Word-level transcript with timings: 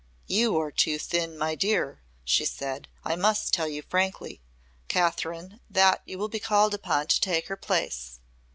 "You 0.25 0.57
are 0.57 0.71
too 0.71 0.97
thin, 0.97 1.37
my 1.37 1.53
dear," 1.53 2.01
she 2.23 2.43
said. 2.43 2.87
"I 3.05 3.15
must 3.15 3.53
tell 3.53 3.67
you 3.67 3.83
frankly, 3.83 4.41
Kathryn, 4.87 5.59
that 5.69 6.01
you 6.05 6.17
will 6.17 6.27
be 6.27 6.39
called 6.39 6.73
upon 6.73 7.05
to 7.05 7.21
take 7.21 7.49
her 7.49 7.55
place. 7.55 8.19